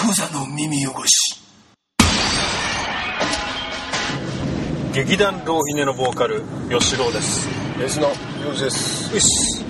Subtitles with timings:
[0.00, 1.38] クザの耳汚し。
[4.94, 7.46] 劇団ローヒネのボーカル吉郎です。
[7.78, 8.08] ベースの
[8.42, 9.12] ヨウジです。
[9.14, 9.62] よし。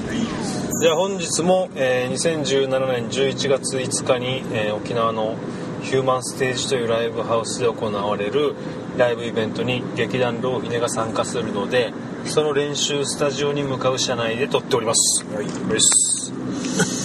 [0.81, 5.35] じゃあ本日も、えー2017年11月5日に、えー沖縄の
[5.83, 8.55] ヒューマンステージというライブハウスで行われる
[8.97, 11.93] ライブイベントに劇団ローヒネが参加するので
[12.25, 15.25] その練習スタジオに向かう車内で撮っております。
[15.35, 15.47] はい。
[15.47, 17.00] です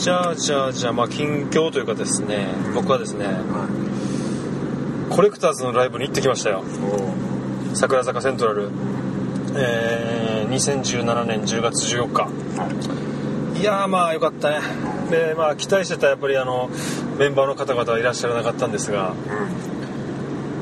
[0.00, 3.26] じゃあじゃあじゃあまあ近況というかですね僕はですね
[5.10, 6.62] コレクターズのライブに行ってきましたよ。
[7.72, 8.70] お桜坂セントラル、
[9.56, 13.60] えー2017年10月14日。
[13.60, 13.62] い。
[13.62, 14.60] やーまあよかったね。
[15.10, 16.70] でまあ期待してたやっぱりあの
[17.18, 19.12] メンバーの方々はいらっしゃらなかったんですが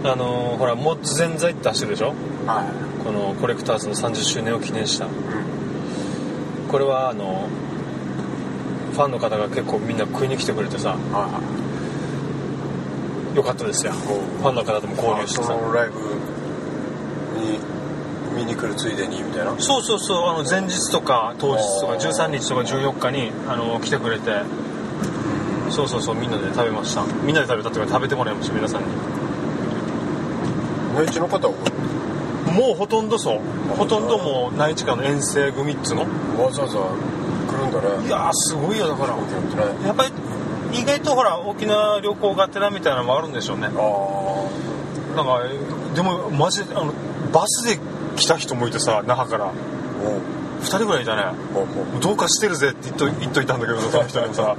[0.04, 2.14] あのほらモッツ全財って走るでしょ？
[2.46, 2.64] は
[3.04, 5.06] このコレクターズの30周年を記念した。
[6.70, 7.48] これはあの
[8.98, 10.92] ファンの方が結構みんな食いに来てくれてさい。
[11.14, 11.30] は
[13.32, 13.92] よかったですよ。
[13.92, 14.96] ファンの方ともい。
[14.96, 15.52] 交流してさ。
[15.54, 16.00] そのライブ
[17.38, 17.60] に
[18.34, 19.54] 見に来るついでにみたいな。
[19.60, 22.10] そうそうそうあの前日とか当日とかあー。
[22.10, 24.42] 13日とか14日にあの来てくれて。
[25.70, 27.04] そうそうそうみんなで食べました。
[27.22, 28.88] みんなで食べたっていうか食べてもらいました皆さんに。
[30.96, 31.54] 内地の方は？
[32.52, 33.40] もうほとんどそう。
[33.76, 36.02] ほとんどもう内地からの遠征組っつうの。
[36.42, 36.80] わざわざ
[37.80, 38.06] 来るんだね。
[38.06, 39.16] いやーすごいよだから。
[39.86, 40.12] やっぱり
[40.72, 45.16] 意外とほら沖縄旅行がてらみたいなのもあるんでしょうねああ。
[45.16, 45.42] なんか
[45.94, 46.92] でもマジであの
[47.32, 47.78] バスで
[48.16, 51.22] 来た人もいてさ那覇からお2人ぐらいいたね。
[52.00, 54.56] どうかしてるぜって言っと言っといたんだけどその人にもさ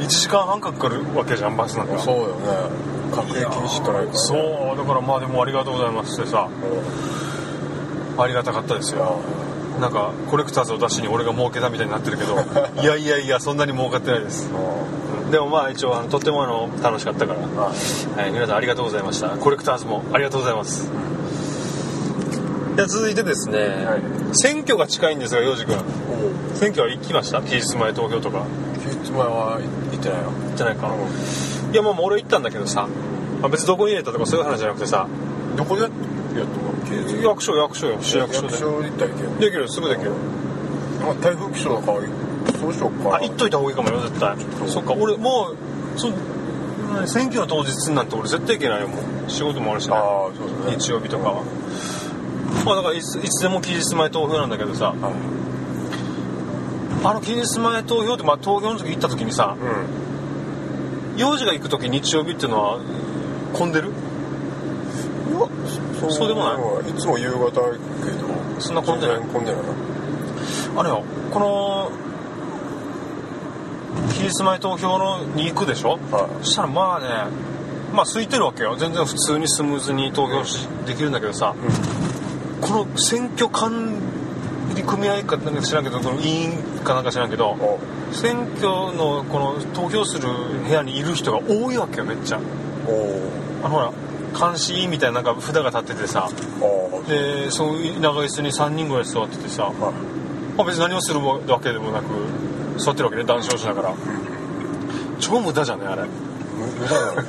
[0.00, 2.86] 1時間半かかるわけじゃんバスなんかそうよね。
[3.14, 4.12] 隔離禁止とないから、ね。
[4.14, 4.34] そ
[4.74, 6.48] うだからまあでもありがとうございますってさ
[8.16, 8.20] うん。
[8.20, 9.45] ありがたかったですいよや
[9.80, 12.34] なんかコレクターズを出しに俺が儲けたみたいになってるけど
[12.82, 14.48] いやいやいやそんなに儲かってないです。
[15.28, 15.32] う。
[15.32, 17.56] でもまあ一応あのとってもあの楽しかったから、ん。
[17.56, 17.72] は
[18.16, 18.20] い。
[18.20, 19.28] はい、皆さんありがとうございました。
[19.30, 20.88] コレクターズもありがとうございます。
[22.76, 24.02] では続いてですね、はい。
[24.32, 25.76] 選挙が近いんですが洋二君。
[26.54, 27.40] 選挙は行きました？
[27.42, 28.42] 期日前投票とか。
[28.84, 29.58] 休日前は
[29.92, 30.24] 行ってないよ。
[30.48, 32.86] 行ってないか、ういやまあまあ俺行ったんだけどさ、
[33.40, 35.06] まあ、別にどこに入れたとかそういう話じゃなくてさ。
[35.06, 35.56] ん。
[35.56, 35.96] どこでやった
[36.36, 36.46] の？
[37.22, 37.98] 役所役所よ。
[38.00, 38.46] 市役所で。
[38.48, 40.12] 役所行ったらいけんできるすぐできる。
[41.00, 41.98] まあ、台風気象だから
[42.58, 43.16] そうしようか。
[43.16, 44.36] あ行っといた方がいいかもよ絶対。
[44.36, 45.50] とそっか俺も
[45.96, 46.10] うそ
[46.94, 49.96] 何選挙の当日なんて俺絶対行けないよもう仕事もあるしね。
[49.96, 50.76] ああそうですね。
[50.78, 51.42] 日曜日とかは。
[52.64, 54.86] まあだからいついつでも期日前投票なんだけどさ。
[54.90, 54.96] はい。
[57.04, 59.56] あの期日前投票ってまあ投票の時行った時にさ
[61.14, 61.18] うん。
[61.18, 62.80] 幼児が行く時日曜日っていうのは
[63.52, 63.92] 混んでる？
[66.00, 66.54] そそうでもな
[66.86, 66.90] い。
[66.90, 67.60] いつも夕方けど
[68.60, 69.20] そんな混んでない？
[69.20, 70.80] 混んでないな。
[70.80, 71.90] あれよこの
[74.12, 75.98] 期日前投票のに行くでしょ？
[76.10, 76.44] はい。
[76.44, 77.06] そしたらまあね
[77.92, 78.76] まあ空いてるわけよ。
[78.76, 81.54] 全然普通にスムーズに投票しできるんだけどさ、
[82.60, 83.94] この選挙管
[84.74, 87.78] 理組合かなんか知らんけどこの委員かなんか知らんけどお
[88.12, 90.28] 選挙のこの投票する
[90.66, 92.40] 部屋にいる人が多いわけよめっちゃ。
[92.88, 93.92] おあのほら
[94.38, 96.28] 監視員みたいななんか札が立っててさ。
[96.60, 99.74] おでそういう長椅子に3人ぐらい座っててさ、はい。
[100.56, 102.06] まあ、別に何をするわけでもなく
[102.78, 103.94] 座ってるわけね談笑しながら。
[105.20, 106.02] 超無駄じゃんねあれ。
[106.02, 106.08] 無
[106.66, 107.24] 無駄だよ。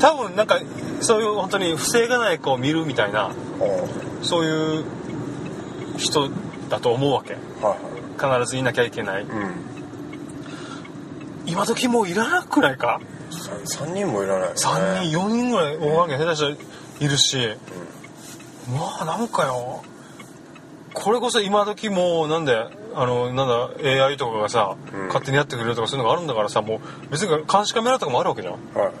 [0.00, 0.60] 多分なんか
[1.00, 3.88] そういう本当に不正がない子を見るみたいなお
[4.24, 4.84] そういう
[5.96, 6.30] 人
[6.68, 7.34] だと思うわけ。
[7.34, 8.40] はいはい。
[8.44, 9.22] 必ずいなきゃいけない。
[9.22, 9.28] うん。
[11.46, 13.00] 今時もういらなくないか？
[13.00, 16.50] さ3人もいらない、ね、3人4人ぐらい大関下手したら
[17.00, 17.38] いるし、
[18.70, 19.82] まあなんかよ。
[20.94, 22.54] これこそ今時もうなんで
[22.94, 23.48] あのなん
[23.82, 25.06] だ AI とかがさ、うん。
[25.06, 28.54] 勝手にやってくれるとかそういうのがあるんだからさもう別に監視カメラとかもあるわけじゃん。
[28.54, 28.58] は
[28.90, 28.92] い。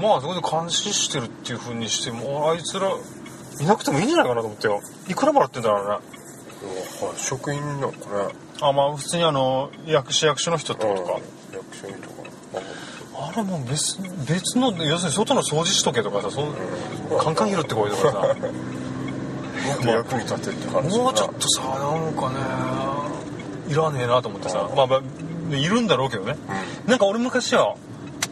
[0.00, 2.90] まあそこで監視してるっていう風にしてもうあいつら
[3.60, 4.80] いなくてもいいんじゃないかなと思ってよ。
[5.08, 5.98] いくらもらってんだろうね。
[7.16, 8.34] 職員なのかね。
[8.60, 11.22] あまあ普通にあの役市役所の人ってことか、うん
[11.54, 12.22] 役所にとか。
[12.22, 12.23] あ
[13.40, 16.54] れもう別別の要するに外の掃除しとけとかさそん
[17.18, 18.36] カンカン拾ってこいとかさ。
[19.86, 22.36] 役に立てって話もうちょっとさなんかね
[23.68, 24.68] いらねえなと思ってさ。
[24.76, 26.36] まあまあいるんだろうけどね。
[26.86, 27.74] なんか俺昔は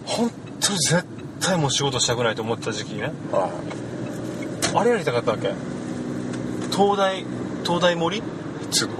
[0.05, 1.05] 本当に絶
[1.41, 3.13] 対もう仕事したくないと思ってた時期ね。
[3.31, 4.77] はい。
[4.77, 5.53] あれやりたかったわけ。
[6.71, 7.25] 東大
[7.65, 8.19] 東大森？
[8.19, 8.23] っ
[8.71, 8.95] つうの？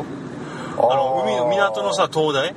[0.79, 2.55] あの海の港のさ東大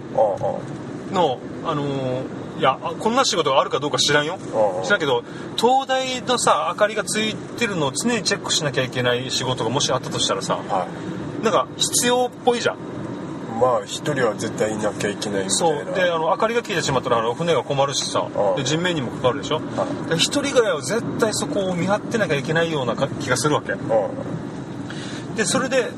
[1.11, 4.37] のあのーいやあこんな仕事があるかどうか知らんよ。
[4.83, 5.23] 知らんけど
[5.57, 10.87] 東大のさ明かりがついてるのを常にチェックしなきゃいけない仕事がもしあったとしたらさは
[11.41, 11.43] い。
[11.43, 12.77] なんか必要っぽいじゃん。
[13.59, 15.85] まあ一人は絶対いなきゃいけないみたそいう。
[15.85, 19.61] なであの明かりが消えてしまったらあの船が困るしさうんで人命にもかかるでしょ。
[20.15, 23.73] 一人ぐらいは絶対そこを見張ってなきゃいけないようなか気がするわけ。
[23.73, 23.77] う
[25.35, 25.89] でそれで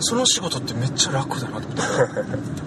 [0.00, 1.82] その仕事ってめっちゃ楽だなと思って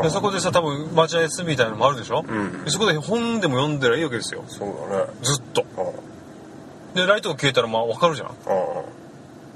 [0.00, 2.64] でそこでさ多分待合室みたいなのもあるでしょ、うん。
[2.64, 4.42] でそこで本でも読んでりゃいいわけですよ。
[4.42, 5.12] んそうだね。
[5.22, 5.64] ずっと。
[5.76, 6.94] うん。
[6.94, 8.28] でライトが消えたらまあ分かるじゃん。
[8.28, 8.32] う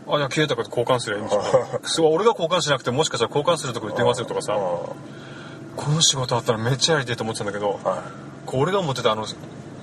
[0.08, 1.42] あじゃあ消えたから交換すりゃいいんじゃん。
[1.84, 4.56] そう俺が交換しなくてもしかしたら交換するとこに電話するとかさん。
[4.56, 8.02] この仕事あったらめっちゃやりたいと思ってたんだけどは
[8.46, 9.26] こう俺が思ってたあの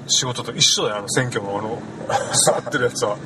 [0.07, 1.79] 仕事と一緒だよあの選挙のあの
[2.33, 3.17] 座ってるやつは。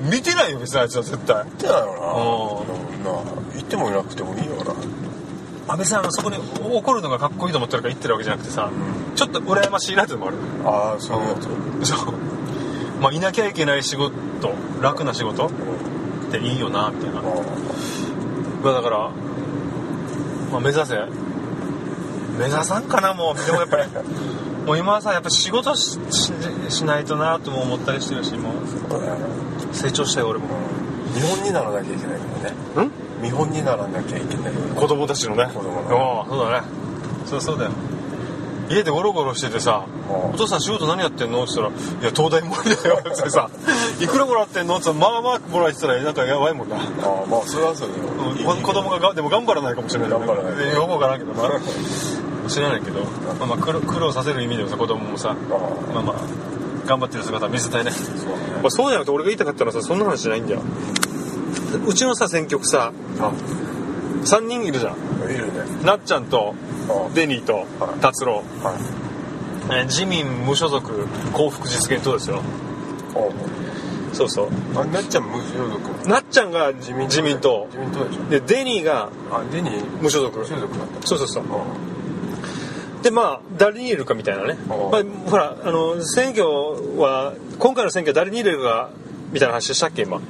[0.00, 1.44] 見てないよ別にあいつは絶対。
[1.44, 2.66] 言ってないよ
[3.04, 3.10] な。
[3.12, 4.74] うな言ってもいなくてもいいよな
[5.66, 8.70] 安倍さんあのそこに怒るのがかっこいいと思ってるから言ってるわけじゃなくてさ
[9.14, 10.18] ちょっと羨ましいなっての。
[10.18, 11.34] もあるああそういうや
[11.82, 12.14] つそう。
[13.00, 14.12] まあいなきゃいけない仕事
[14.80, 15.46] 楽な仕事？
[15.46, 15.50] っ
[16.30, 17.22] ていいよなみたいな。
[17.22, 19.10] まあだから、
[20.50, 20.94] まあ、目指せ。
[22.38, 23.46] 目指さんかなもう。
[23.46, 23.84] でもやっぱり
[24.66, 25.98] もう今はさやっぱ仕事し
[26.84, 28.52] ないとなとも思ったりしてるしもう。
[29.74, 30.46] 成長したよ俺も。
[31.14, 32.24] 見本にならなきゃいけないか
[32.76, 33.03] らねん？
[33.20, 34.52] 見本にならなきゃいけない。
[34.74, 35.46] 子供たちのね。
[35.54, 36.20] 子供の。
[36.20, 36.66] ああそうだね。
[37.26, 37.70] そうそうだよ。
[38.70, 43.50] 家でゴロゴロしててさ「うんお父さん仕事何やってんの?」って言ったら「いや東大無理だよ」 ってさ
[44.00, 46.76] 「いくらもらってんの?」って言ったらまあまあもらえてたらなんかやばいもんな。
[46.76, 46.82] ああ
[47.28, 48.54] まあそれはそうだよ。
[48.54, 51.50] うん子供ががでも頑張らないかもしれない頑張らないよくわからんけどな。
[52.48, 53.00] 知らないけど、
[53.38, 55.34] まあ、まあ苦労苦労させる意味でもさ子供もさあ
[55.94, 56.16] まあまあ
[56.86, 58.20] 頑張ってる姿は見せたいね、そうだね。
[58.62, 60.60] まあ、そうじゃなくて俺が言いたかったのはさそんな話じゃないんだよ
[61.86, 63.32] うちのさ選曲さあ。
[64.24, 65.30] 3人いるじゃん。
[65.30, 65.84] いるね。
[65.84, 66.54] なっちゃんと
[66.88, 67.10] あ。
[67.14, 68.00] デニーとはい。
[68.00, 68.42] 達郎、
[69.86, 72.42] 自民無所属幸福実現党ですよ。
[74.12, 74.48] そうそう。
[74.76, 76.08] あなっちゃん無所属。
[76.08, 77.66] なっちゃんが自民自民党。
[77.70, 78.24] 自民党でしょ。
[78.24, 80.02] でデニーがあデニー。
[80.02, 80.38] 無所属。
[80.38, 81.44] 無所属だったそうそうそう。
[81.44, 81.94] あ。
[83.02, 84.80] でまあ誰に入れるかみたいなね、まあ、
[85.30, 86.46] ほらあの選挙
[86.98, 88.88] は今回の選挙は誰に入れるか
[89.30, 90.22] みたいな話したっけ今？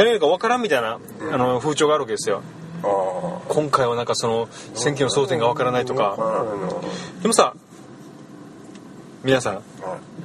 [0.00, 0.98] 誰に入れるか分からんみたいな
[1.30, 2.40] あの風潮があるわけですよ。
[2.82, 6.16] あ今回はなんかその選挙の争点が分からないとか。
[7.20, 7.54] でもさ
[9.22, 9.62] 皆さんはい。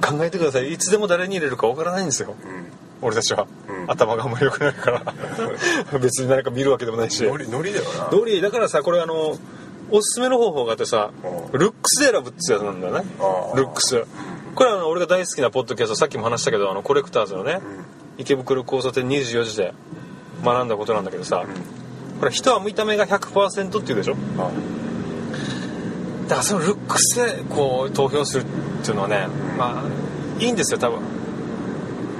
[0.02, 0.72] 考えてください。
[0.72, 2.34] いつでも誰に入れるか分からないんですよ。
[2.42, 2.72] うん。
[3.02, 3.90] 俺たちは、うん。
[3.90, 5.14] 頭があんまり良くないから。
[6.00, 7.22] 別に何か見るわけでもないし。
[7.22, 8.08] ノリノリだよな。
[8.10, 8.40] ノリ。
[8.40, 9.36] だからさこれあの
[9.90, 11.10] おすすめの方法があってさ
[11.52, 11.58] うん。
[11.60, 13.04] ルックスで選ぶってやつなんだよね。
[13.54, 14.06] ルックス。
[14.54, 17.60] これはあの俺が大好きなポッドキャストさっきも話したけどあのコレクターズのね
[18.18, 19.72] 池袋交差点24時で
[20.44, 21.44] 学んだことなんだけどさ
[22.20, 24.16] これ人は見た目が100%って言うでしょ？
[24.38, 24.50] あ
[26.24, 28.46] だからそのルックスでこう投票するっ
[28.82, 29.28] ていうのはね
[29.58, 31.00] まあいいんですよ多分。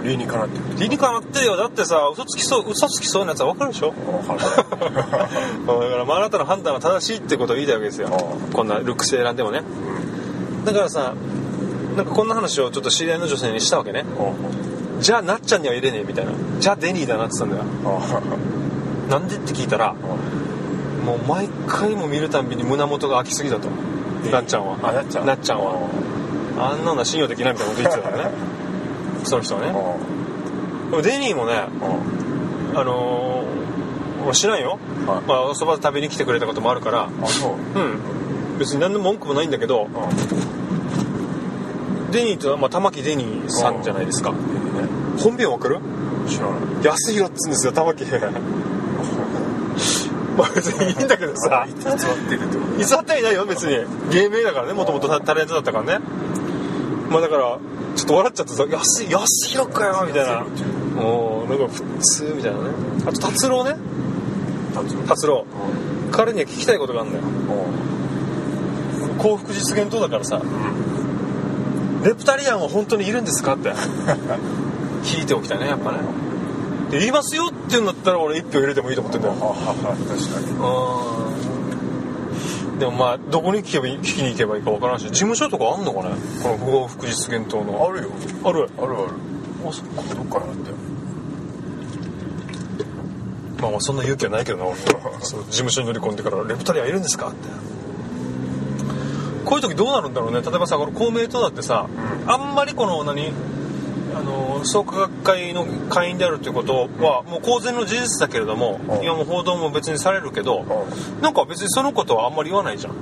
[0.05, 0.65] 理にかなってる。
[0.79, 1.57] 理にかなってるよ。
[1.57, 3.89] だってさ嘘つきそう嘘つきそうなやつは分かるでしょ？
[3.89, 4.39] わかる。
[4.39, 4.47] だ
[4.77, 8.09] からまああなたの判断は正しいってことを言いたいわけですよ。
[8.13, 9.63] あこんなルックスで選んでもね。
[10.65, 11.15] だからさ
[11.97, 14.05] なんかこんな話をちょっと知り合いの女性にしたわけね。
[14.19, 14.31] あ
[15.01, 16.33] じゃあなっちゃんには入れねえみたいな。
[16.59, 18.01] じゃあデニーだなって言ったんだよ。
[19.09, 19.95] あなんでって聞いたら
[21.05, 23.69] もう毎回も見るたんびに胸元が開きすぎだと。
[24.31, 24.79] なっちゃんは。
[24.83, 25.89] あなっちゃんなっちゃんは。
[26.59, 28.35] あんなのは信用できないみたいなこと言ってたからね。
[29.25, 29.69] その人はね。
[29.69, 29.73] あ
[30.91, 31.69] でもデニーもねあ
[32.75, 35.29] あのー、俺知らんよ、はい。
[35.29, 37.05] まあおそば食べに来てくれたこともあるから。
[37.05, 37.79] う。
[37.79, 38.59] うん。
[38.59, 39.89] 別に何の文句もないんだけど。
[39.95, 40.09] あ
[42.11, 44.33] デニーとは、まあ、玉木デニーさんじゃないですか
[45.19, 45.79] 本名わかる？
[46.29, 46.51] 知らな
[46.83, 46.85] い。
[46.85, 48.05] 安弘っつうんですよ玉木
[50.37, 51.67] まあ別にいいんだけどさ。
[51.67, 52.79] 偽ってるってこと？
[52.79, 53.79] 偽ってはいないよ別に。
[54.11, 56.05] 芸名だからねもともとタレントだったからね。
[57.11, 57.59] まあだから
[57.95, 60.45] ちょっと笑っちゃってさ「安い安弘かよ」みたいな。
[61.01, 62.65] もうなんか普通みたいなね。
[63.07, 63.77] あと達郎ね。
[65.09, 65.45] 達郎。
[66.11, 67.25] 彼には聞きたいことがあるんだよ。
[69.19, 70.41] 幸福実現党だからさ。
[72.05, 73.55] レプタリアンは本当にいるんですか？
[73.55, 73.73] って
[75.07, 75.99] 聞いておきたいねやっぱね。
[76.91, 79.35] で言いますよって言うんだったら俺一票入れてもいいと思ってんだよ。
[79.41, 80.47] ああ確かに。
[82.73, 82.79] うん。
[82.79, 86.15] でもまあどこに聞けば聞きに行けばいいかわからんし事務所とかあんのかね？
[86.43, 87.87] この幸福実現党の。
[87.87, 88.11] あるよ。
[88.45, 88.69] ある？
[88.79, 89.09] あるある。
[89.69, 90.15] あそっか。
[90.15, 90.77] どっからだったよ
[93.61, 94.77] まあまあそんな勇気はないけどな俺
[95.25, 97.49] そう事務所に乗り込んでから「レプタリアンいるんですか?」って。
[99.47, 100.41] こういう時どうなるんだろうね。
[100.43, 101.87] 例えばさこの公明党だってさ、
[102.27, 103.33] あんまりこの何？
[104.17, 109.05] あの創価学会の会員であるということはもう公然の事実だけれども、うん。
[109.05, 110.65] 今も報道も別にされるけど、
[111.21, 112.95] なんか別にそのことはあんまり言わないじゃん。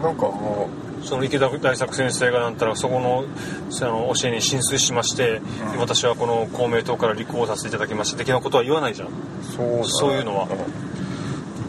[0.00, 0.68] なんかも
[1.02, 3.24] その池田大作先生がなんたらそこの
[3.70, 5.40] その教えに浸水しまして、
[5.74, 5.78] うん。
[5.80, 9.08] 私はこの公明党から立候補させていただきました的なことは言わないじゃん。
[9.08, 9.10] う
[9.42, 9.84] そうだね。
[9.88, 10.46] そういうのは。
[10.46, 10.48] ん。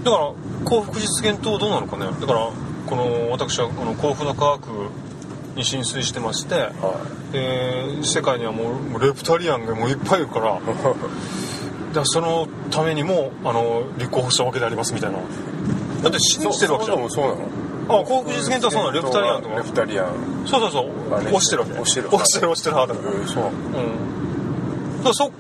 [0.04, 0.34] だから
[0.66, 2.06] 幸福実現党どうなのかね。
[2.06, 2.52] だから
[2.86, 4.90] この私はこの幸福の科学
[5.56, 7.00] に浸水してまして、は
[7.34, 10.96] えー世界にはもうレプタリアンがもういっぱいいるから だか
[11.96, 15.20] らそのためにもあの立候補したわけでありますみたいな。
[16.04, 17.00] だって信じてるわけじゃん。
[17.00, 18.02] もそうなの。
[18.02, 18.92] あ幸福実現とはそうなの。
[18.92, 19.56] レプタリアンとか。
[19.56, 20.08] レプタリアン。
[20.46, 21.14] そうそうそう。
[21.16, 21.74] 押してるわけ。
[21.74, 22.08] 押してる。
[22.08, 23.44] 押してる押してる派だそう。
[23.46, 25.04] うん。
[25.04, 25.32] だそ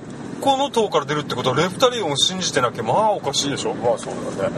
[0.41, 3.74] この党から出るってことはレプタリアンを信じてなきゃまあおかしいでしょ。
[3.74, 4.55] まあそうだね、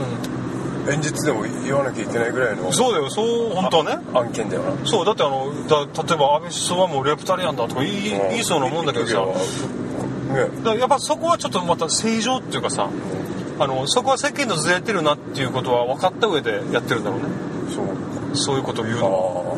[0.87, 3.97] 演説でも言わなきゃいけないぐらいのそうだよそう本当はね。
[4.13, 4.85] 案件だよな。
[4.85, 9.15] そうだってあのだ例えば安倍首相はもうレプタリアンだとか言い,、言いそうなもんだけどさ。
[10.33, 12.89] ねだからやっぱそこはちょっとまた正常っていうかさ
[13.59, 17.25] あのそこは世間とずれてるなっていうことは分かった上でやってるんだろうね。
[17.73, 17.85] そう。
[18.37, 19.57] そういうことを言うあの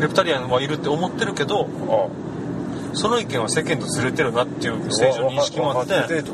[0.00, 1.68] レプタリアンはいるって思ってるけど
[2.92, 5.82] その意見は世間とずれてるなっていう正常認識もあ。
[5.82, 6.32] ってわかってと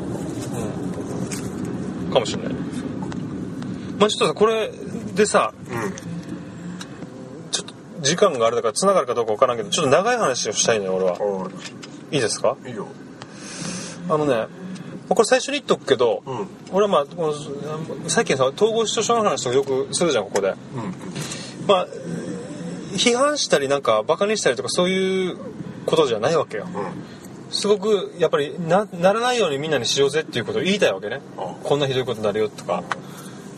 [2.13, 2.53] かもしれない
[4.01, 4.71] まあちょっとさこれ
[5.15, 7.51] でさうん。
[7.51, 11.13] ちょっと時間があれだから繋がるかどうか分からんけどちょっと長い話をしたいのよ俺は。
[11.13, 11.15] あ
[12.13, 12.57] いいですか？
[12.65, 12.87] あいいよ。
[14.09, 14.47] あのね
[15.07, 16.47] これ最初に言っとくけど、うん。
[16.71, 20.49] 俺はまあこの最近さ統合失調症の話とかよくするじゃんここで。
[20.49, 20.55] うん。
[21.67, 21.87] まあ
[22.93, 25.37] 批判したりなんかバカにしたりとかそういう
[25.85, 26.65] ことじゃないわけよ。
[26.65, 27.53] うん。
[27.53, 31.21] すごくやっぱりなならないようにみんなにしようぜっていうことを言いたいわけね。
[31.37, 31.55] あ。
[31.63, 32.83] こんなひどいことになるよとか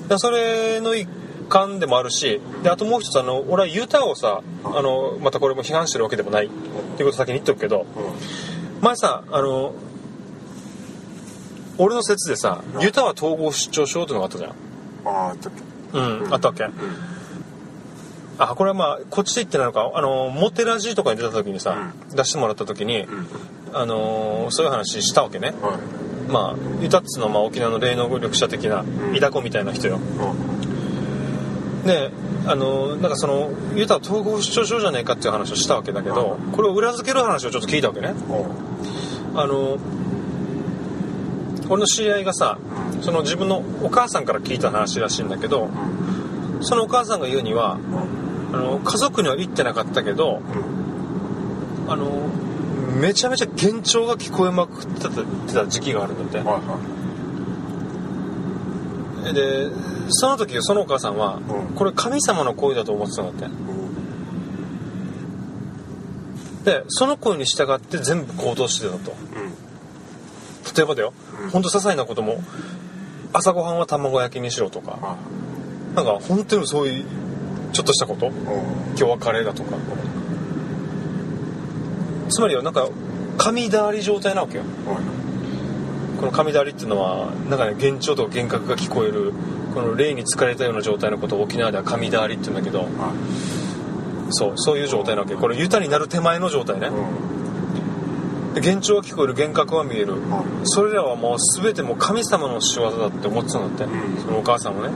[0.07, 1.07] だそれの一
[1.50, 7.86] 環でもあるしであともう一つあの俺はユタをさあのまたこれも批判してるわけでもないっていうこと先に言っとくけど
[8.81, 9.74] 前さあの
[11.77, 14.51] 俺の説でさユタは統合失調症っていうのがあったじゃん。
[15.05, 15.53] ああだっ
[15.91, 15.98] け。
[15.98, 16.65] うん、あったわけ、
[18.39, 19.91] あこれはまあこっちで言ってないのか。
[19.93, 23.05] あのモテラジとかに出た時にさ、出してもらった時に、
[23.74, 25.53] あのーそういう話したわけね。
[25.62, 30.00] はいまあユタっつうのはまあ沖縄の霊能力者的なイダコみたいな人よ。
[31.86, 32.12] で
[32.46, 38.13] あのーなんかそのユタは統合失調症じゃねえかっていう話をしたわけだけどこれを裏付ける話をちょっと聞いたわけね。
[39.36, 39.77] あの
[41.70, 42.58] 俺の知り合いがさ
[43.01, 45.70] その自分のお母さんから聞いた話らしいんだけど
[46.62, 47.77] そのお母さんが言うには
[48.53, 50.42] あの家族には言ってなかったけど
[51.88, 52.30] あの
[53.00, 56.38] めちゃめちゃ幻聴が聞こえまくってた時期があるんだって。
[56.38, 56.77] はいは
[59.33, 59.69] で
[60.09, 61.75] その時そのお母さんはうん。
[61.75, 63.55] これ神様の声だと思ってたんだって。
[66.65, 69.13] でその声に従って全部行動してたと。
[70.75, 71.50] 例えばだよ、うん。
[71.51, 72.43] ほんと些細なことも
[73.31, 75.00] 朝ごはんは卵焼きにしろとか。
[75.01, 75.17] あ
[75.95, 77.05] なんか本当にそういう
[77.71, 78.27] ちょっとしたこと。
[78.27, 78.33] うん。
[78.33, 79.77] 今日はカレーだとか
[82.33, 82.89] つまりはなんか
[83.37, 84.63] 神だわり状態なわけよ。
[86.19, 89.33] この神だわりっていうのはなんかね幻聴とか幻覚が聞こえる
[89.75, 92.87] この霊に疲れたような状態のことを沖縄では神だわりって言うんだけど
[94.29, 96.89] そうそういう状態なわけこれユタになる手前の状態ね。
[98.55, 100.15] で幻聴は聞こえる幻覚は見える。
[100.63, 104.21] それらはもう全てもう神様の仕業だって思ってたんだって、うん。
[104.21, 104.89] そのお母さんもね。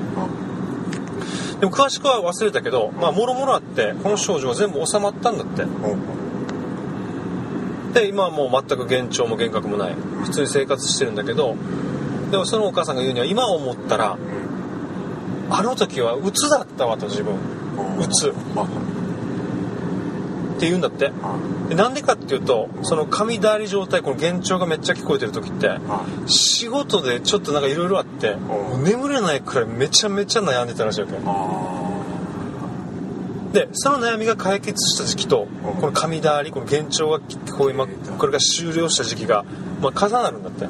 [1.60, 5.64] でも詳しくは忘れたけどまあもろもろあってこの症状が全部収まったんだって
[7.94, 9.96] で今はもう全く幻聴も幻覚もない。
[10.24, 11.56] 普通に生活してるんだけど
[12.32, 14.18] でもそのお母さんが言うには今思ったら
[15.50, 17.36] あの時は鬱だったわと自分。
[18.00, 18.30] 鬱。
[18.30, 18.34] っ
[20.60, 21.12] て言うんだって。
[21.70, 25.78] でなんでかっていうとその神だわり状態この幻聴がめっちゃ聞こえてる時って
[26.26, 28.38] 仕事でちょっとなんかいろいろあって
[28.84, 31.14] 眠れないくらいめちゃめちゃ悩んでたらしいわけ
[33.54, 39.46] でその悩みが解決した時期とうんこの神だわりこの幻聴が聞こえまこれが終了した時期が、
[39.82, 40.68] まあ、重なるんだって。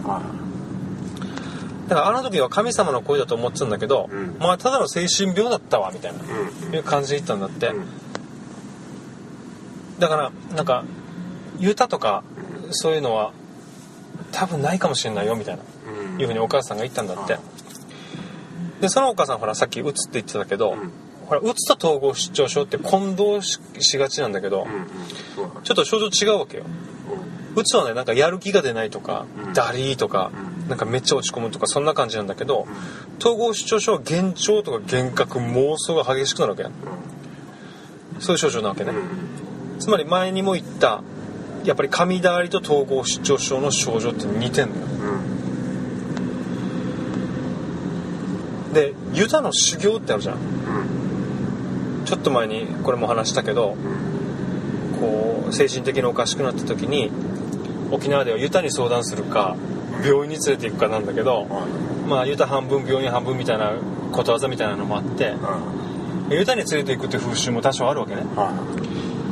[1.87, 4.35] だからあの時は神様の声だと思ってたんだけど、うん。
[4.39, 6.19] まあただの精神病だったわみたいな、
[6.77, 7.71] いう感じで言ったんだって、
[9.97, 10.83] だからなんか
[11.59, 12.23] ユタとか
[12.71, 13.31] そういうのは
[14.33, 15.63] 多分ないかもしれないよみたいな
[16.19, 17.37] いうふうにお母さんが言ったんだって。
[18.81, 20.75] でそのお母さんほらさっきうつって言ってたけど、
[21.27, 24.65] ほらうつと統合失調症って混同ししがちなんだけど、
[25.63, 26.63] ちょっと症状違うわけよ。
[27.55, 29.53] うつはねなんかやる気が出ないとか、うん。
[29.53, 30.31] ダリーとか、
[30.69, 32.67] なんかめっちゃ落ち込むとかそんな感じなんだけど、
[33.19, 36.63] 統合失調症は幻聴とか幻覚妄想が激しくなるわけ
[38.19, 38.93] そういう症状なわけね、
[39.79, 41.03] つまり前にも言った
[41.65, 44.81] やっぱり神だわりと統合失調症の症状って似てんのよ。
[48.73, 50.37] でユタの修行ってあるじゃん
[52.07, 53.75] ちょっと前にこれも話したけど
[54.99, 57.11] こう精神的におかしくなった時に
[57.91, 59.55] 沖縄ではユタに相談するか
[60.03, 61.45] 病院に連れて行くかなんだけど
[62.07, 63.73] まあユタ半分病院半分みたいな
[64.11, 65.87] ことわざみたいなのもあってうん
[66.29, 68.21] ユタに連れて行くって風習も多少あるわけね。
[68.35, 68.51] は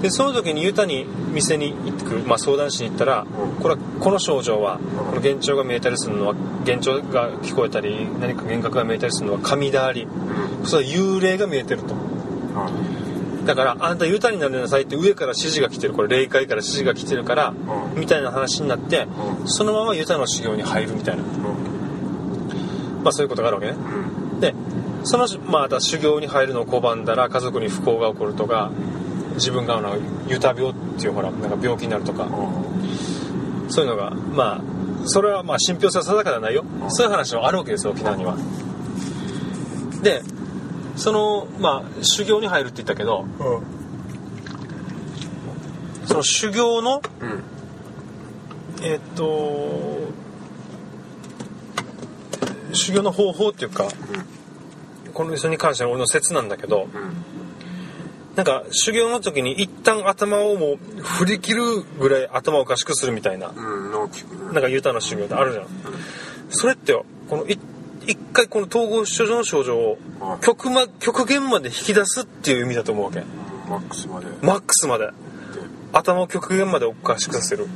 [0.01, 3.55] でその時にユタに店に行く、まあ、相談しに行ったら、うん。
[3.55, 10.65] ここれはこの症状は、この幻聴が見えたりするのは幻聴が聞こえたり何か幻覚が見えたりするのは神だりいうん。
[10.65, 11.95] それは幽霊が見えてると。
[11.95, 11.99] は
[13.45, 15.93] だからあんたユタになりなさいって上から指示が来てる。
[15.93, 17.53] これ霊界から指示が来てるから、
[17.93, 17.99] うん。
[17.99, 19.07] みたいな話になって、
[19.41, 19.47] うん。
[19.47, 23.03] そのままユタの修行に入るみたいな、いうん。
[23.03, 23.73] まあ、そういうことがあるわけね。
[24.33, 24.39] うん。
[24.39, 24.53] で
[25.03, 28.71] そのまた修行に入るのを拒んだら家族に不幸が起こるとか
[29.35, 29.97] 自分があの
[30.27, 32.27] ユタ病っていうほらなんか病気になるとか。
[33.67, 34.61] そういうのがまあ
[35.05, 36.63] それはまあ信憑性は定かではないよ。
[36.83, 36.91] うん。
[36.91, 38.35] そういう話はあるわけですよ沖縄には。
[40.01, 40.23] で
[40.95, 43.25] そのまあ修行に入るって言ったけど
[46.05, 47.43] その修行のうん。
[48.83, 49.99] えっと
[52.73, 53.87] 修行の方法っていうか
[55.13, 57.13] このそれに関しての俺の説なんだけどうん。
[58.35, 63.91] なんか修行の時に一旦頭をもう振り切るぐらい頭をおかしくするみたいなうん
[64.53, 65.67] なんかユタの修行ってあるじゃん。
[66.49, 67.57] それってよこのい
[68.07, 73.23] 一回この統合失調症の症状をはい極,、ま、極限まで引き出すっていう意味だと思うわけ。
[73.69, 74.27] マックスまで。
[74.41, 75.07] マックスまで。
[75.07, 75.11] で。
[75.93, 77.67] 頭を極限までおかしくさせる。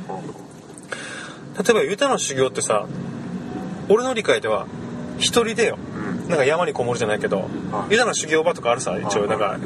[1.58, 2.86] 例えばユタの修行ってさ
[3.88, 4.66] 俺の理解では
[5.18, 5.78] 一人でよ。
[6.24, 6.28] うん。
[6.28, 7.38] なんか山にこもるじゃないけど
[7.72, 7.92] はい。
[7.92, 9.20] ユタの修行場とかあるさ一応。
[9.22, 9.28] はい。
[9.28, 9.58] なんか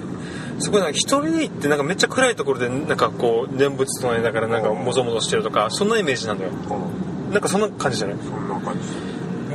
[0.59, 6.51] そこでなんか一人で行ってなんかめっちゃ暗いところでなんかこう念仏唱えながらなんかもぞもぞしてるとかそんなイメージなんだよ。
[6.51, 6.55] う
[7.01, 8.17] んなんかそんな感じじゃない？
[8.23, 8.81] そんな感じ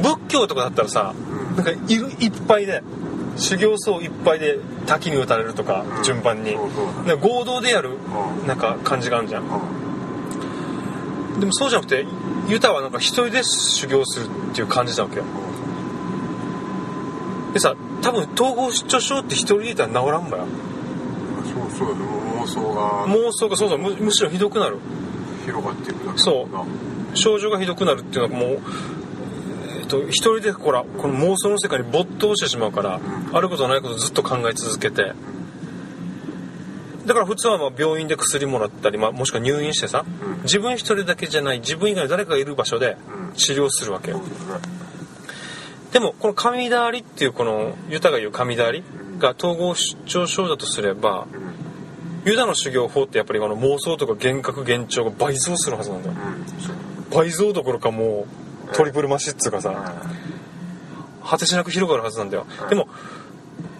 [0.01, 1.55] 仏教とかだったらさうん。
[1.55, 2.81] なんかいるいっぱいで
[3.37, 6.03] 修行僧いっぱいで滝に打たれるとかうん。
[6.03, 6.53] 順番に。
[6.53, 8.47] そう合同でやるうん。
[8.47, 9.43] なんか感じがあるじゃん。
[9.43, 11.39] うん。
[11.39, 12.05] でもそうじゃなくて
[12.47, 15.23] ユタはなんか一人で修行するっていう感じなわけよ。
[17.53, 20.45] でさ多分統合失調症って一人でいたら治らんばよ。
[21.77, 21.95] そうそう
[22.39, 23.07] 妄想が。
[23.07, 24.77] 妄想がそうそうむむしろひどくなる。
[25.45, 26.53] 広がっていくだけそう。
[26.53, 26.63] な
[27.15, 28.59] 症状がひどくなるっていうのはもう、
[29.89, 35.13] と一人でほらこの妄想の世界に没頭してしまうから、んあることないことずっと考え続けて。
[37.05, 40.41] だから普通はまあ病院で薬もらったり、まあ、もしくは入院してさ、うん。
[40.43, 42.97] 自分一人だけじゃない自分以外の誰かがいる場所で
[43.31, 43.33] うん。
[43.33, 44.13] 治療するわけ
[45.91, 48.83] でもこの神だわりっていうこのユタが言う神だわり
[49.17, 52.29] が統合失調症だとすればうん。
[52.29, 56.15] ユダの修行法ってやっぱりこの妄想とか幻覚幻聴が倍増するはずなんだよ。
[57.11, 59.93] 倍増どころかもうトリプルマシッツがさ
[61.23, 62.45] 果てしなく広がるはずなんだよ。
[62.63, 62.69] うん。
[62.69, 62.87] でも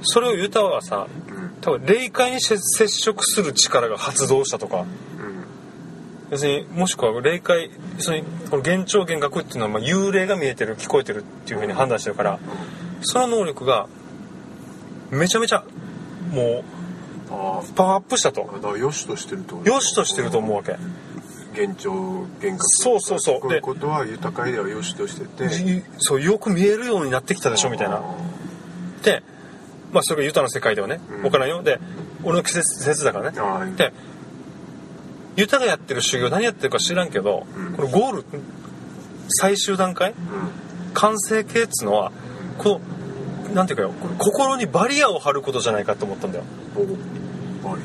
[0.02, 1.50] それをユタはさうん。
[1.62, 4.82] 多分霊界に接接触する力が発動したとか。
[4.82, 4.88] うん。
[6.32, 12.40] 要するにもしくは霊界要するにこの幻聴幻覚っていうのはまあ幽霊が見えてる聞こえてるっていうふうに判断してるから
[13.02, 13.88] その能力が
[15.12, 15.64] めちゃめちゃ
[16.32, 16.64] も
[17.32, 18.48] あうパワーアップしたと。
[18.50, 20.76] あだから良しとしてるってこと良しとしてると思うわけ
[21.60, 21.92] 幻聴
[22.42, 23.40] 幻覚そうそうそう。
[23.42, 25.50] こういうことは豊かいでは良しとしてて。
[25.50, 28.02] じそうよく見えるようになってきたでしょみたいな。
[29.04, 29.24] で
[29.92, 31.22] まあそれがユタの世界ではねうん。
[31.24, 31.80] 分からんよで
[32.24, 33.38] 俺の季節説だからね。
[33.76, 33.94] で
[35.36, 37.74] ユタがやってる修行何やってるか知らんけど、うん。
[37.76, 38.26] このゴール
[39.30, 40.16] 最終段階う
[40.94, 42.12] 完成形っつうのは
[42.58, 42.82] こ
[43.48, 46.44] のなんていうかよ心にバリアを張ることじゃないかと思ったんだよ、
[47.64, 47.82] バリ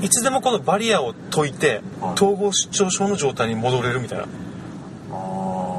[0.00, 2.12] いつでもこのバリアを解いてはい。
[2.14, 4.26] 統合失調症の状態に戻れるみたいな。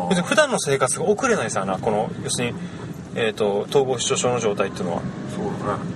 [0.10, 2.58] 別に普段の生活が送れないさなこの要するに、
[3.16, 5.02] えー、と統合失調症の状態っていうのは。
[5.36, 5.94] そうだね。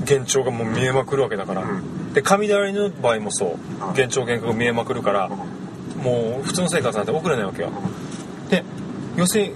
[0.00, 2.12] 幻聴がもう見えまくるわけだから、うん。
[2.12, 3.48] で雷の場合もそう。
[3.48, 3.58] はい。
[3.90, 5.28] 幻聴幻覚が見えまくるから
[6.04, 7.70] もう普通の生活なんて送れないわけよ。
[8.50, 8.62] で
[9.16, 9.54] 要するに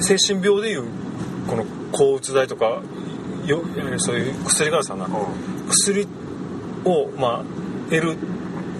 [0.00, 0.84] 精神病でいう
[1.46, 2.82] この抗うつ剤とか
[3.46, 3.62] よ
[3.98, 5.08] そういう薬があるさな
[5.68, 6.06] 薬
[6.84, 7.44] をまあ
[7.90, 8.16] 得る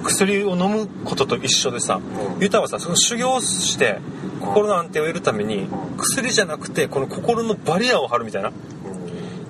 [0.05, 2.01] 薬を飲むことと一緒でさ
[2.37, 2.43] うん。
[2.43, 3.99] ユタはさその修行をして
[4.41, 5.69] 心の安定を得るためにん。
[5.97, 8.53] 薬じゃなくてこの心のバリアを張るみたいな。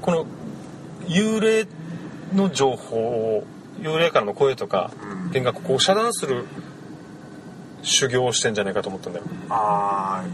[0.00, 0.26] この
[1.06, 1.66] 幽霊
[2.34, 3.44] の情報を
[3.80, 5.18] 幽霊からの声とかうん。
[5.28, 6.44] 幻覚をこう遮断する
[7.82, 9.24] 修行をしてんじゃないかと思ったんだよ。
[9.50, 10.26] ああ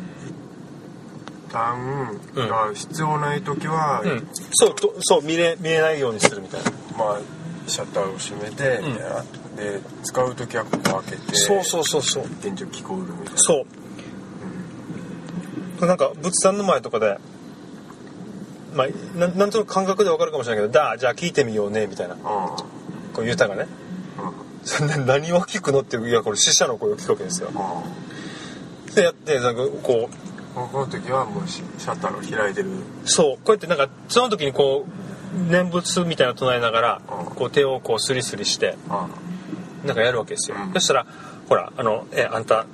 [1.49, 2.49] 一旦うん。
[2.49, 4.29] が必要ない時は、うん。
[4.53, 7.21] そうとそう見れ見えないようにするみたいなまあ
[7.67, 9.35] シャッターを閉めて、うん。
[9.57, 12.25] で使う時はここ開けてそうそうそうそう。
[12.43, 13.39] 電池聞こえるみたいな。
[13.41, 13.65] そ
[15.81, 15.87] う。
[15.87, 17.19] なんか仏壇の前とかで
[18.75, 22.17] まあなんなんとなく感覚でわかるかもしれないけど「だじゃあ聞いてみようね」みたいな。
[22.25, 22.57] あ
[23.13, 23.67] こうユタがね。
[24.19, 24.33] あ
[24.65, 27.51] そんな何を聞くのっていういやこれ死者の声を聞くわけですよ。
[27.55, 27.83] あ
[28.95, 30.15] でやってなんかこう。
[30.55, 32.71] この時はもうシシャッターが開いてる。
[33.05, 33.37] そう。
[33.37, 34.91] こうやってなんかその時にこう
[35.51, 39.09] 念仏みたいなの唱えながらうんこう手をこうスリスリしてあ
[39.85, 40.73] なんかやるわけですよ、うん。
[40.73, 41.07] そしたら
[41.49, 42.66] ほらあのえあんた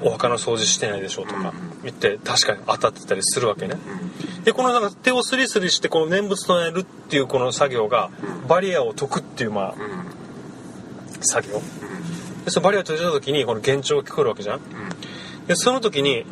[0.00, 1.82] お墓の掃除してないでしょとかうん。
[1.82, 3.76] 言って確かに当たってたりするわけね。
[4.36, 4.44] うん。
[4.44, 8.10] でこのなんか手をスリスリしてこの念仏唱えるっていうこの作業が
[8.42, 8.48] うん。
[8.48, 11.22] バリアを解くっていうまあうん。
[11.22, 11.60] 作業。
[12.44, 14.60] でそのバリアを解いた時にこの幻聴が聞こえるわけじゃん。
[15.46, 16.24] でその時に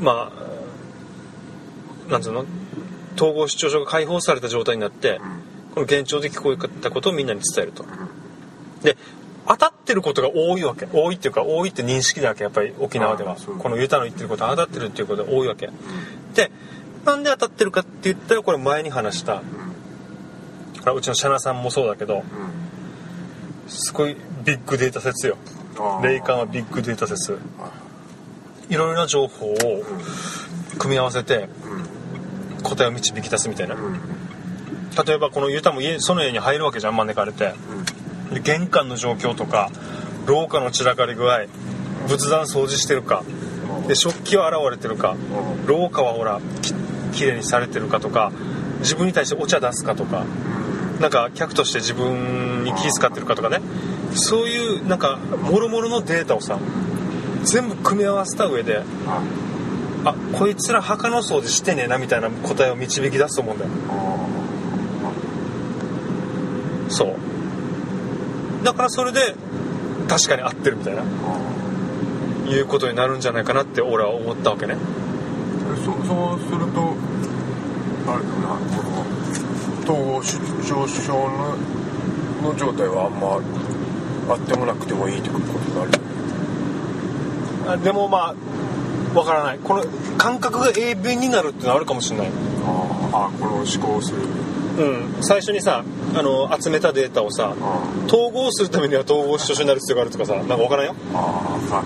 [0.00, 0.32] ま
[2.08, 2.44] あなんつうの？
[3.16, 5.20] 統合失調症が解放された状態になって
[5.74, 7.84] この幻聴で聞こえたことをみんなに伝えると。
[8.82, 8.96] で
[9.46, 10.86] 当たってることが多いわけ。
[10.92, 13.36] 多いっていうか多いって認識だわけやっぱり沖縄では。
[13.36, 15.70] このユタの言ってることは当たってるっていうことが多いわけ。
[16.34, 16.50] で
[17.04, 19.42] なんで当たってるかって言ったらこれ前に話した
[20.94, 22.22] うちのシャナさんもそうだけど
[23.66, 25.36] すごいビッグデータ説よ。
[26.02, 27.38] 霊感はビッグデータ説。
[28.68, 29.56] いろいろな情報を
[30.78, 31.48] 組み合わせて
[32.62, 33.76] 答えを導き出すみたいな。
[35.04, 37.54] 例えばこのユタも家その家に入るわけじゃん招かれて。
[38.32, 39.70] で玄関の状況とか
[40.26, 41.46] 廊下の散らかり具合
[42.08, 43.24] 仏壇掃除してるか
[43.88, 45.16] で食器は洗われてるか
[45.66, 46.72] 廊下はほらき
[47.12, 48.32] きれいにされてるかとか
[48.78, 50.24] 自分に対してお茶出すかとか
[50.98, 53.60] なんか客として自分に気遣ってるかとかね。
[54.14, 56.58] そういうなんかもろもろのデータをさ
[57.44, 58.82] 全部組み合わせた上で
[60.04, 63.70] あこいつら墓の掃除してねえなみたいな答えを導き出すと思うんだよ。
[66.88, 68.64] そう。
[68.64, 69.34] だからそれで
[70.08, 71.02] 確かに合ってるみたいな。
[72.48, 74.76] いうことになるんじゃないかなって俺は思ったわけね。
[75.84, 76.94] そそうすると
[78.06, 78.58] あれだな。
[78.58, 79.02] この
[79.84, 80.38] 統合失
[80.68, 81.56] 調症の
[82.42, 83.38] の状態はあんま
[84.34, 85.90] あってもなくてもいいってことになる
[87.68, 88.34] あでもまあ
[89.14, 89.58] わからない。
[89.58, 89.84] この
[90.18, 92.28] 感覚が鋭敏になるっていうのはあるかもしれない。
[93.12, 94.18] ああこの思考する。
[94.78, 95.22] うん。
[95.22, 100.94] 最初にさあの集めたデータをさあ統合するためには統合失調症になる必要があるとかさなんかわからんよ。
[101.14, 101.82] あは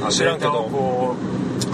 [0.00, 1.16] いはい知らんけど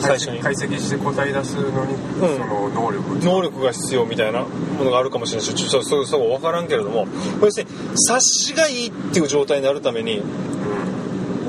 [0.01, 0.41] 最初に。
[0.41, 1.97] 解析して答え出すのに、ん。
[2.19, 3.19] その能力。
[3.25, 7.07] 能力が必要みたいなものがあるかもしれないしちょっとそうそう分からんけれども
[7.43, 10.25] 要するに察しがいいっていう状態になるためにうん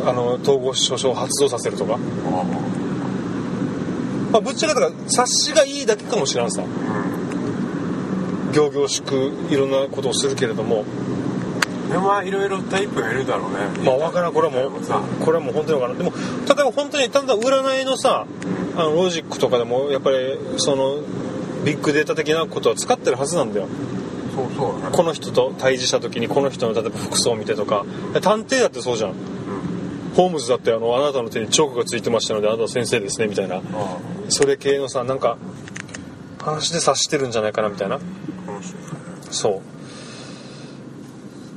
[0.06, 1.98] あの統合失調症を発動させるとか、あ
[4.32, 6.62] まあ、ぶっちゃけだから察しがいいだけかもしれんさ。
[6.62, 6.66] あ
[7.08, 7.24] うん
[8.54, 10.86] 行々しくいろんなことをするけれども。
[11.90, 13.58] でもまあいろいろタイプがいるだろうね。
[13.84, 14.34] まあ分からん。
[14.34, 15.98] これはもうさこれはもう本当に分からん。
[15.98, 16.12] でも
[16.48, 18.26] 例えば本当にただ占いのさ
[18.78, 21.00] あのロジックとかでもやっぱりその
[21.66, 23.68] ビッグデータ的なことは使ってるはずなんだよ。
[24.36, 24.96] そうそうだね。
[24.96, 27.86] この人と対峙した時にこの人の例えば服装を見てとか。
[28.22, 29.14] 探偵だってそうじゃん
[30.16, 33.58] ホームズだってあのあなたの手にチョークがついてましたのであなたは先生ですねみたいな。
[33.58, 33.62] あ
[34.30, 35.38] それ系のさなんか
[36.40, 38.00] 話で察してるんじゃないかなみたいな。
[39.32, 39.62] そ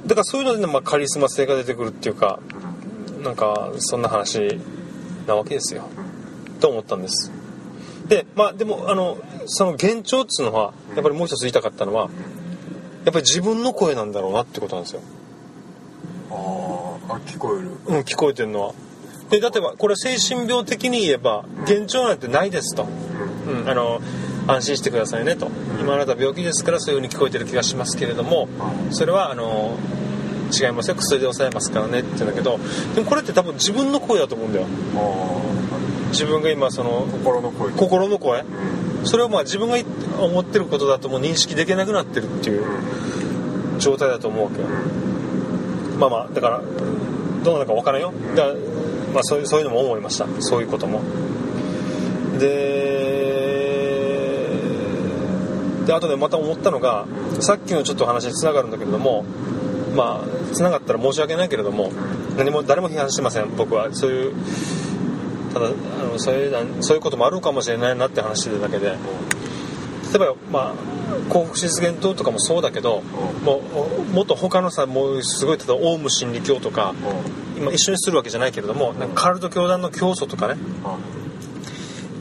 [0.05, 0.09] う。
[0.09, 2.39] だからそういうので、まあ、カリスマ性が出てくるっていうか
[3.23, 4.61] なんかそんな話
[5.27, 5.89] なわけですよ。
[6.61, 7.33] と思ったんです。
[8.09, 12.09] でまあでもあのその幻聴っつうのはやっぱりもう一つ言いたかったのは
[13.05, 15.03] やっぱり自分の声なんだろうなってことなんですよ
[17.09, 18.73] あ聞こえるうん、聞こえてるのは。
[19.31, 22.87] で、例えば、これ精神病的に言えば、幻聴なんてないですと。
[23.47, 24.01] うん、あの、
[24.47, 25.51] 安心してくださいねと。
[25.81, 28.49] 今あなた病気ですからそういう風に聞こえてる気がしますけれども、
[28.91, 29.77] それは、あの、
[30.53, 30.95] 違いますよ。
[30.95, 32.59] 薬で抑えますからねって言うんだけど、
[32.95, 34.67] でもこれって多分自分の声だと思うんだよ。
[34.97, 38.47] あ自分が今、そのあ、心の声心の声うん
[39.07, 39.77] それをまあ自分が
[40.23, 42.65] 思ってることだともう認識できなくなってるっていう
[43.79, 44.67] 状態だと思うわけよ。
[45.99, 46.61] まあまあだから
[47.43, 48.13] どうなのか分からんよ。
[48.35, 48.55] だから、
[49.15, 50.27] まあ、そういうそういうのも思いました。
[50.41, 51.01] そういうことも。
[52.39, 52.97] で
[55.87, 57.07] であとでまた思ったのが
[57.41, 59.25] さっきのちょっと話につながるんだけれども
[59.95, 61.93] まあつながったら申し訳ないけれども
[62.37, 63.57] 何も誰も批判してません。
[63.57, 63.89] 僕は。
[63.93, 64.35] そういう
[65.55, 65.71] ただあ
[66.13, 68.97] のそういうそういうこともあるかもしれないなって話してるだけで。
[70.13, 70.75] 例えばま
[71.06, 73.03] あ幸福実現党とかもそうだけど
[73.45, 73.61] も
[74.11, 76.95] うもっと他のさもうすごい例えばオウム真理教とか
[77.57, 80.57] 今一緒にするわけじゃないけれどもなんかカルト教団の教祖とかね。
[80.85, 80.97] あ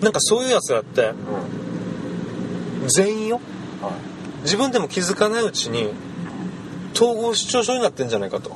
[0.02, 1.14] なんかそういうやつらって
[2.82, 3.40] うん全員よ
[3.82, 3.92] はい
[4.44, 5.90] 自分でも気づかないうちに
[6.94, 8.56] 統合失調症になってんじゃないかと。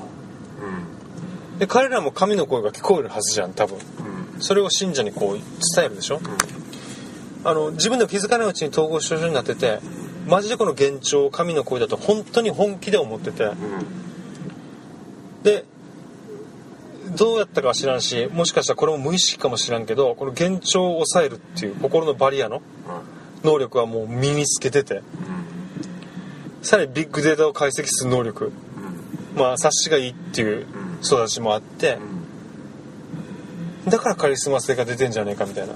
[1.58, 3.78] で彼らも神の声が聞こえるはずじゃん多分。
[4.40, 5.34] それを信者にこう
[5.76, 6.22] 伝えるでしょ。
[7.44, 9.80] あの自分でも気づかないうちに統合失調症になってて
[10.28, 13.44] マジでこの幻聴神の声だと本当に本気で思ってて。
[13.44, 13.56] うん
[15.44, 15.66] で
[17.16, 22.62] どうやったかは知らんしもしかしたらこれも無意識かもしらんけどこの幻聴を抑えるっていう心のバリアの
[23.44, 25.02] 能力はもう身につけてて。
[26.62, 28.52] さらにビッグデータを解析する能力。
[29.36, 30.68] まあ察しがいいっていう
[31.02, 31.98] 育ちもあって。
[33.88, 35.74] だからカリスマ性が出てんじゃねえかみたいな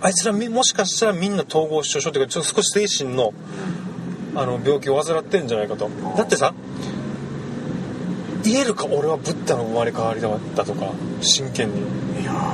[0.00, 3.32] あいつらみもしかしたらみんな統合失調症っていうかちょっと少し精神の
[4.34, 5.88] あの病気を患ってんじゃないかと。
[6.16, 6.52] だってさ
[8.44, 11.82] 言えるか俺はブッダの生まれ変わりだったとか真剣に。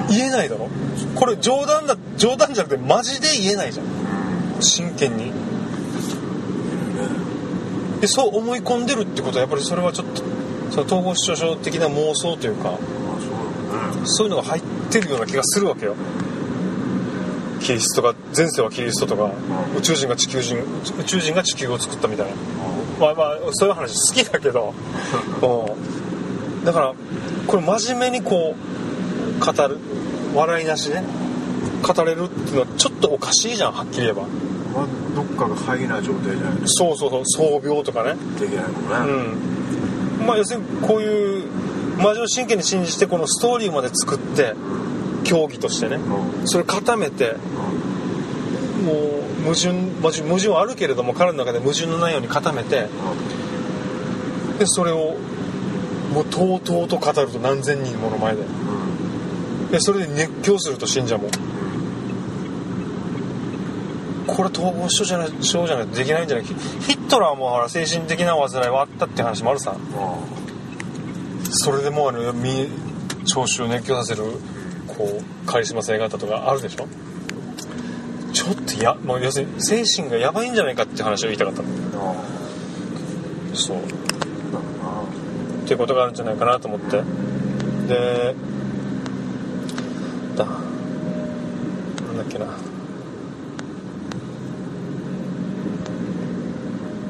[0.09, 0.68] 言えないだろ？
[1.14, 3.87] これ冗談だ冗談じゃなくてマジで言えないじゃん。
[4.61, 5.33] 真剣に。
[8.00, 10.22] でそう思い込んでるってことはやっぱりそれはちょっと
[10.70, 12.78] その統合失調症的な妄想というか
[14.05, 15.94] そういうのが入ってるような気がするわけよ
[17.62, 19.79] キリストが前世はキリストとかうん。
[19.79, 20.59] 宇宙人が地球人
[20.98, 22.33] 宇宙人が地球を作ったみたいな。
[23.01, 24.75] まあまあそういう話好きだけど。
[25.42, 26.64] うん。
[26.64, 26.94] だから
[27.46, 29.79] これ真面目にこう語る
[30.35, 31.05] 笑いなしね。
[31.83, 34.22] 語れるっていうのはちょっとおかしいじゃんはっきり言えば。
[34.75, 38.16] まあどっかがハイな状態じゃないとそうそうそう創病とかね。
[38.40, 39.16] できないもんう
[40.20, 40.27] ねん。
[40.27, 41.44] まあ要するにこういう
[41.98, 44.55] 真面目真剣に信じてこのストーリーまで作って
[45.24, 45.96] 競技としてね。
[45.96, 46.48] うん。
[46.48, 47.37] それ固めて
[48.85, 52.88] もう矛盾矛盾矛盾はあるけれども彼の中で矛盾のないように固めて
[54.58, 55.16] でそれを
[56.12, 58.42] もうとうとうと語ると何千人もの前で。
[59.70, 61.30] でそれで熱狂すると信者も。
[64.26, 66.46] これ統合症じゃない症じゃないとできないんじゃない。
[66.46, 69.74] ヒヒットラーもほら精神的な煩いはあったって話もあるさ。
[71.50, 72.68] それでもうあのみ
[73.26, 74.24] 聴衆を熱狂させる
[74.96, 76.87] こうカリスマ性があったとかあるでしょ？
[78.33, 81.68] ちょっとやもう要するに精神がやばいんじゃないかって話を言いたかったの。
[83.55, 83.78] そう。
[83.78, 87.02] っていうことがあるんじゃないかなと思って。
[87.88, 88.35] で
[90.37, 92.46] だなんだっけな。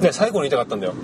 [0.01, 0.95] ね最後に言いたかったんだよ。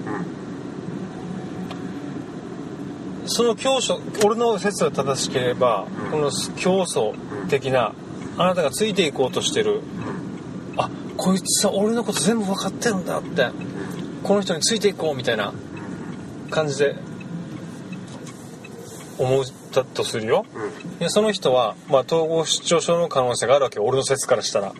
[3.29, 6.11] その教祖俺の説が正しければ、うん。
[6.11, 7.15] この教祖
[7.49, 7.95] 的な
[8.37, 9.81] あなたがついていこうとしてる
[10.77, 13.51] あこいつは俺のこと全部分かってるんだって
[14.23, 15.53] この人についていこうみたいな
[16.51, 16.97] 感じで
[19.19, 20.47] 思ったとするよ。
[21.01, 23.85] でその人は、まあ、統合失調症の可能性があるわけよ。
[23.85, 24.73] 俺の説からしたら。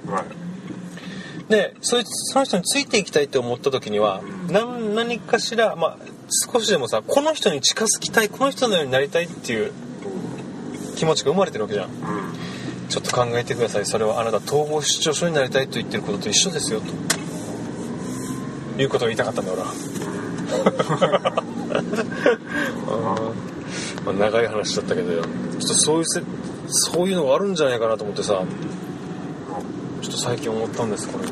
[1.49, 9.73] でそいつその人についていきたいって思った時には何何かしら、まあ、少しでもさこの人に近づきたいこの人のようになりたいっていう
[10.97, 11.91] 気持ちが生まれてるわけじゃん。
[12.89, 13.87] ちょっと考えてください。
[13.87, 16.87] それはあなた統合失調症になりたいと言ってることと一緒ですよと。
[18.81, 19.73] いうことを言いたかったんだ俺は。
[24.07, 24.15] うん。
[24.19, 25.23] まあ長い話だったけどよ。
[25.23, 26.23] ちょっとそういうせ
[26.69, 28.43] そういうのがあるんじゃないかなと思ってさ。
[30.01, 31.27] ちょっと最近思ったんですこれ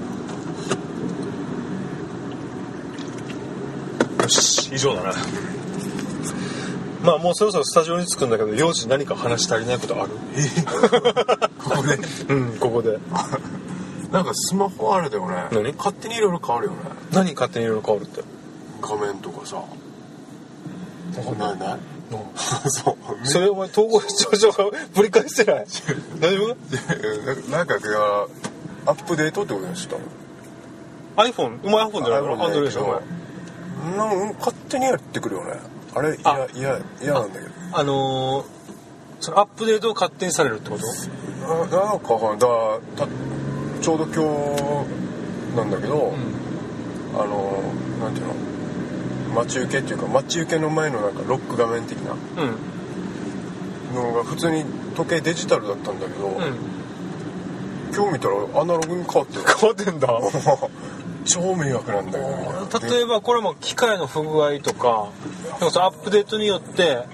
[4.23, 5.13] よし以上だな。
[7.03, 10.13] まあもうそろそろスタジオに着くんだけど幼児何か話し足りないことある？
[11.59, 11.99] ここで？
[12.35, 12.99] うんここで。
[14.13, 15.49] なんかスマホあれだよね。
[15.53, 15.73] 何？
[15.73, 16.79] 勝手にいろいろ変わるよね。
[17.13, 18.23] 何勝手にいろいろ変わるって？
[18.83, 19.57] 画面とかさ。
[21.39, 21.59] ない。
[21.59, 21.79] ない
[22.71, 23.27] そう。
[23.27, 25.67] それお前統合失調症がぶり返してない？
[26.21, 27.51] 大丈夫？
[27.51, 28.27] ななんかが
[28.87, 29.97] アップデートってことにした？
[29.97, 30.03] の
[31.17, 32.71] iPhone お前 iPhone じゃないの Android で
[33.97, 35.61] なんか勝手にやってくるよね。
[35.95, 37.51] あれあ嫌嫌嫌なんだけど。
[37.73, 38.45] あのー、
[39.21, 40.85] そのアップデートを勝手にされるってこと？
[41.71, 43.09] ななんかだた
[43.83, 44.15] ちょうど今
[45.55, 46.15] 日なんだけど、
[47.15, 47.63] あの
[48.01, 48.35] なんていうの？
[49.35, 52.57] 待ち受けっていうか待ち受けの前のなんかロック画面的なうん。
[53.95, 54.65] のが普通に
[54.97, 56.35] 時計デジタルだったんだけど、うん。
[57.95, 59.43] 今日見たらアナログに変わってる。
[59.47, 60.09] 変わってんだ
[61.27, 62.89] 超迷惑なんだよね。
[62.89, 65.11] 例えばこれも機械の不具合とか
[65.61, 67.05] アップデートによって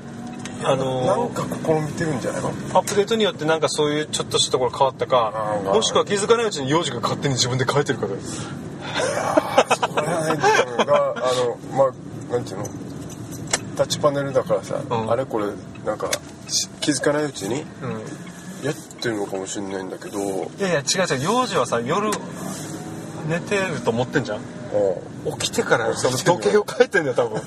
[0.64, 2.48] あのーなんか試みてるんじゃないの？
[2.48, 8.42] アップデートによってなんかそういうちょっとしたところ変わったかもしくは気づかないうちに幼児が勝手に自分で変えてるかです。
[8.42, 10.06] それ
[10.86, 12.64] があのまあなんていうの？
[13.76, 15.10] タッチパネルだからさ、うん。
[15.10, 15.46] あれこれ
[15.84, 16.10] なんか
[16.46, 18.02] し気づかないうちにうん。
[18.62, 20.18] やってるのかもしれないんだけど。
[20.20, 20.22] い
[20.60, 21.24] やいや違う違う。
[21.24, 22.10] 幼児はさ夜
[23.28, 24.40] 寝てると思ってんじゃん？
[25.38, 27.40] 起きてからその時計を変えてんだよ多分。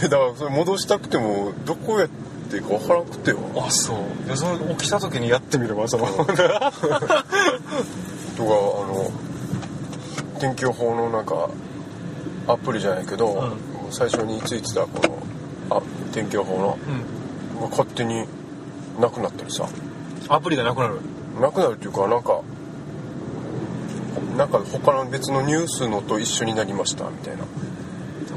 [0.00, 2.08] で だからそれ戻したくてもどこやっ
[2.50, 3.38] ていいか分からなくてよ。
[3.56, 4.28] あそう。
[4.28, 6.72] でそれ起きた時にやってみればその とかあ
[8.36, 9.10] の
[10.40, 11.48] 天気予報のなんか
[12.48, 13.92] アプリじゃないけど、うん。
[13.92, 14.88] 最初についてたこ
[15.70, 15.80] のあ
[16.12, 16.78] 天気予報の
[17.54, 17.60] うん。
[17.62, 18.24] が勝手に
[19.00, 19.66] なくなったりさ。
[20.28, 21.00] アプリがなくなる。
[21.40, 22.40] なくなるっていうかなんか
[24.40, 27.44] なんか他の別のニュースのと一緒になりましたみたいな。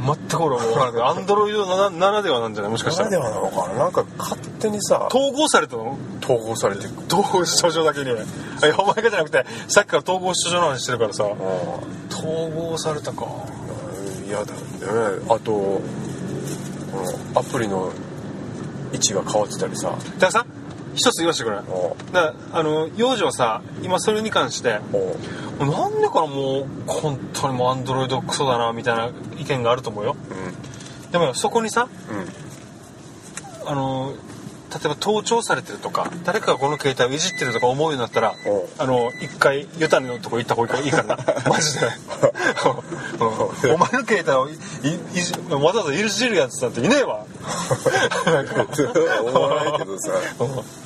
[0.06, 2.72] 全く俺は分からないけどアンドロイドなならではなんじゃない？
[2.74, 3.10] もしかしたら。
[3.10, 3.80] ならではなのかな？
[3.80, 5.98] なんか勝手にさ統合されたの？
[6.22, 8.08] 統合されて統合症だけに。
[8.08, 8.18] いや
[8.78, 11.24] お前がじゃなくてさっきから統合症の話してるからさ。
[11.24, 11.28] あ
[12.10, 13.26] 統合されたか。
[13.26, 13.46] あ
[14.28, 15.82] 嫌だよねあとこ
[17.34, 17.94] のアプリの
[18.92, 19.92] 位置が変わってたりさ。
[19.92, 20.46] だからさ
[20.96, 21.58] 一つ言わせてくれ。
[22.12, 25.16] だあの幼女はさ今それに関してお。
[25.66, 30.16] なんでかなもう本当にもうアンドロイドクソだなみたいな意見があると思うよ。
[31.10, 31.92] うでもよそこにさんうん。
[33.66, 34.14] あの
[34.74, 38.34] 例えば盗聴されてるとか誰かがこの携帯をいじってるとか思うようになったら
[38.80, 41.16] あの一回ユタニのとこ行った方がいいから。
[41.16, 41.86] な マジで。
[41.86, 41.94] うん
[43.74, 44.58] お前の携帯をい
[45.22, 47.26] じわざわざいじるやつなんていねえわ。
[48.26, 48.68] なんか
[49.24, 50.12] 思わないけどさ。
[50.40, 50.83] う ん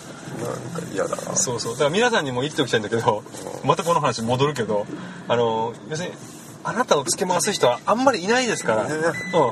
[0.48, 1.36] なんか嫌だな。
[1.36, 1.74] そうそう。
[1.74, 3.24] だから皆さんにも言っておきたいんだけど
[3.64, 4.86] またこの話戻るけど
[5.28, 6.16] あの要するに
[6.64, 8.96] あなたをつけ回す人はあんまりいないですから、ね。
[8.96, 8.98] う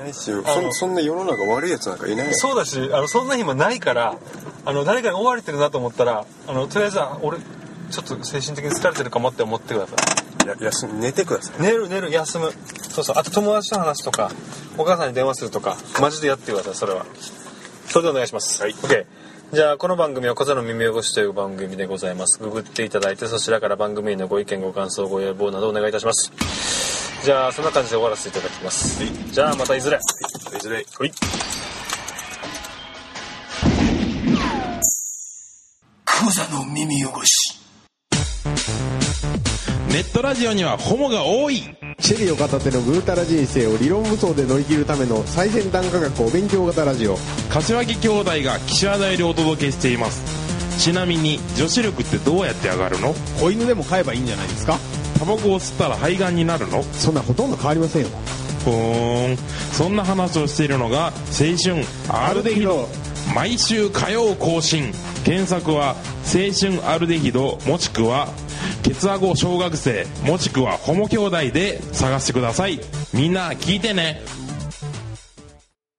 [0.01, 0.03] ん。
[0.03, 2.33] ないしよあのそそんな世の中悪いやつなんかいないよ。
[2.33, 4.17] そうだしあのそんな暇ないから
[4.65, 7.37] あの誰かに追われてるなと思ったらあのとりあえずは俺
[7.89, 9.95] ちょっと精神的に疲れてるかもって思ってくださ
[10.43, 10.47] い。
[10.47, 11.61] や休ん寝てください。
[11.61, 12.51] 寝る寝る休む。
[12.89, 13.15] そうそう。
[13.17, 14.31] あと友達と話すとか
[14.77, 17.05] お母さんに電話するとかマジでやってくださいそれは。
[17.87, 18.61] それでお願いします。
[18.61, 18.73] はい。
[18.73, 19.05] OK
[19.53, 22.39] じゃあこの番組は「小座の耳汚し」という番組でございます。
[22.39, 26.31] ググっていただいてそちらから番組へのご意見ご感想ご要望などお願いいたします。
[27.23, 28.99] じゃあそんな感じで終わらせていただきます。
[29.31, 29.97] じゃあまたいずれ。
[29.97, 30.75] いずれ。
[30.75, 31.11] はい
[36.05, 37.59] クザの耳汚し
[39.95, 41.63] ネットラジオにはホモが多い。
[41.99, 47.15] シェリーを片手のぐうたら人生を理論武装で乗り切るための最先端科学お勉強型ラジオ。
[47.49, 50.83] 柏木兄弟が岸和田よりお届けしています。
[50.83, 53.13] ちなみに女子力ってどうやって上がるの？
[53.39, 54.77] 子犬でも飼えばいいんじゃないですか？
[55.17, 56.83] タバコを吸ったら肺がんになるの？
[56.83, 58.09] そんなほとんど変わりませんよ。
[58.65, 59.37] ふーん。
[59.71, 61.85] そんな話をしているのが青春。
[62.09, 62.89] アルデヒド。
[63.33, 64.91] 毎週火曜更新。
[65.23, 68.27] 検索は青春アルデヒドもしくは
[68.85, 72.79] ケツアゴ小学生もしくはホモ兄弟で探してください。
[73.15, 74.21] みんな聞いてね。